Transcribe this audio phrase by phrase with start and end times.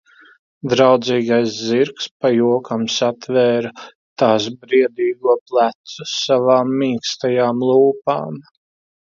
[0.69, 3.73] Draudzīgais zirgs pa jokam satvēra
[4.23, 8.43] tās briedīgo plecu savām mīkstajām lūpām.